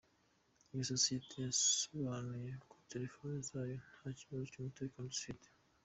Iyi 0.71 0.83
sosiyete 0.91 1.35
yasobanuye 1.47 2.51
ko 2.69 2.75
telefoni 2.91 3.35
zayo 3.49 3.75
nta 3.95 4.09
kibazo 4.19 4.43
cy’umutekano 4.51 5.05
zifite. 5.15 5.47